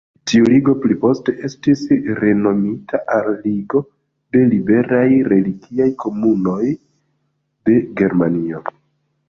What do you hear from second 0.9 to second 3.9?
poste estis renomita al "Ligo